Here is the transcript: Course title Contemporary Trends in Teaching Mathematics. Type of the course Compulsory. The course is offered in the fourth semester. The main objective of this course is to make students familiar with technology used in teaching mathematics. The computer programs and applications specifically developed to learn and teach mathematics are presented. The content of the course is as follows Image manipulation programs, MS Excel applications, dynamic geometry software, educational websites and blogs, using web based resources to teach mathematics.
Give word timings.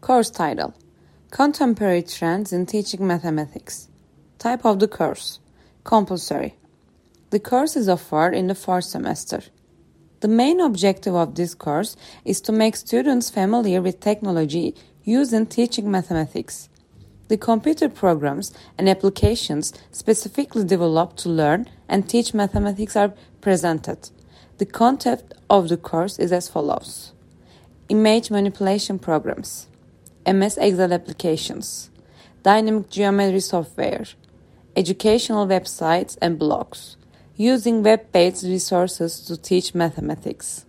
Course 0.00 0.30
title 0.30 0.72
Contemporary 1.30 2.02
Trends 2.02 2.54
in 2.54 2.64
Teaching 2.64 3.06
Mathematics. 3.06 3.88
Type 4.38 4.64
of 4.64 4.78
the 4.78 4.88
course 4.88 5.40
Compulsory. 5.84 6.54
The 7.28 7.38
course 7.38 7.76
is 7.76 7.86
offered 7.86 8.32
in 8.32 8.46
the 8.46 8.54
fourth 8.54 8.84
semester. 8.84 9.42
The 10.20 10.28
main 10.28 10.58
objective 10.58 11.14
of 11.14 11.34
this 11.34 11.54
course 11.54 11.98
is 12.24 12.40
to 12.42 12.50
make 12.50 12.76
students 12.76 13.28
familiar 13.28 13.82
with 13.82 14.00
technology 14.00 14.74
used 15.04 15.34
in 15.34 15.44
teaching 15.44 15.90
mathematics. 15.90 16.70
The 17.28 17.36
computer 17.36 17.90
programs 17.90 18.54
and 18.78 18.88
applications 18.88 19.74
specifically 19.92 20.64
developed 20.64 21.18
to 21.18 21.28
learn 21.28 21.68
and 21.90 22.08
teach 22.08 22.32
mathematics 22.32 22.96
are 22.96 23.12
presented. 23.42 24.08
The 24.56 24.66
content 24.66 25.34
of 25.50 25.68
the 25.68 25.76
course 25.76 26.18
is 26.18 26.32
as 26.32 26.48
follows 26.48 27.12
Image 27.90 28.30
manipulation 28.30 28.98
programs, 28.98 29.66
MS 30.26 30.58
Excel 30.58 30.92
applications, 30.92 31.90
dynamic 32.42 32.90
geometry 32.90 33.40
software, 33.40 34.04
educational 34.76 35.46
websites 35.46 36.18
and 36.20 36.38
blogs, 36.38 36.96
using 37.36 37.82
web 37.82 38.12
based 38.12 38.44
resources 38.44 39.20
to 39.22 39.36
teach 39.36 39.74
mathematics. 39.74 40.66